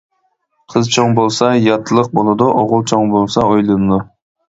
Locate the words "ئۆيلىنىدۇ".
3.53-4.05